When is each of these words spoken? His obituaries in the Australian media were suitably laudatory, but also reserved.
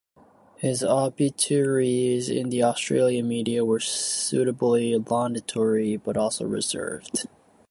His 0.55 0.83
obituaries 0.83 2.27
in 2.27 2.49
the 2.49 2.63
Australian 2.63 3.27
media 3.27 3.63
were 3.63 3.79
suitably 3.79 4.97
laudatory, 4.97 5.95
but 5.95 6.17
also 6.17 6.43
reserved. 6.43 7.27